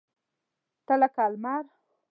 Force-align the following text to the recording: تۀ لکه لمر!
تۀ 0.85 0.93
لکه 1.01 1.25
لمر! 1.31 1.63